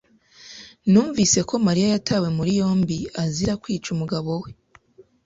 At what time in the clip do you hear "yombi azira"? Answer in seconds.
2.59-3.53